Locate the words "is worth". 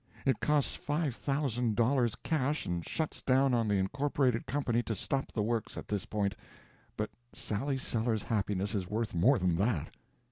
8.73-9.13